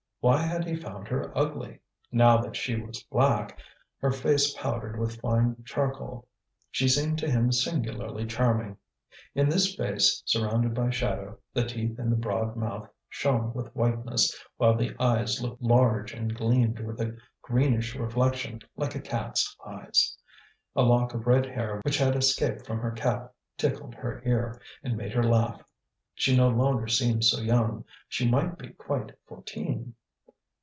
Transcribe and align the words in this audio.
Why 0.23 0.39
had 0.43 0.65
he 0.67 0.75
found 0.75 1.07
her 1.07 1.35
ugly? 1.35 1.79
Now 2.11 2.37
that 2.41 2.55
she 2.55 2.79
was 2.79 3.01
black, 3.09 3.57
her 4.01 4.11
face 4.11 4.53
powdered 4.55 4.99
with 4.99 5.19
fine 5.19 5.63
charcoal, 5.65 6.27
she 6.69 6.87
seemed 6.87 7.17
to 7.17 7.27
him 7.31 7.51
singularly 7.51 8.27
charming. 8.27 8.77
In 9.33 9.49
this 9.49 9.73
face 9.73 10.21
surrounded 10.27 10.75
by 10.75 10.91
shadow, 10.91 11.39
the 11.55 11.65
teeth 11.65 11.97
in 11.97 12.11
the 12.11 12.15
broad 12.15 12.55
mouth 12.55 12.87
shone 13.09 13.51
with 13.55 13.75
whiteness, 13.75 14.37
while 14.57 14.75
the 14.77 14.93
eyes 14.99 15.41
looked 15.41 15.59
large 15.63 16.13
and 16.13 16.35
gleamed 16.35 16.79
with 16.81 17.01
a 17.01 17.17
greenish 17.41 17.95
reflection, 17.95 18.59
like 18.77 18.93
a 18.93 19.01
cat's 19.01 19.57
eyes. 19.65 20.15
A 20.75 20.83
lock 20.83 21.15
of 21.15 21.25
red 21.25 21.47
hair 21.47 21.81
which 21.81 21.97
had 21.97 22.15
escaped 22.15 22.63
from 22.67 22.77
her 22.81 22.91
cap 22.91 23.33
tickled 23.57 23.95
her 23.95 24.21
ear 24.23 24.61
and 24.83 24.95
made 24.95 25.13
her 25.13 25.23
laugh. 25.23 25.63
She 26.13 26.37
no 26.37 26.47
longer 26.49 26.87
seemed 26.87 27.25
so 27.25 27.41
young, 27.41 27.85
she 28.07 28.29
might 28.29 28.59
be 28.59 28.69
quite 28.69 29.13
fourteen. 29.25 29.95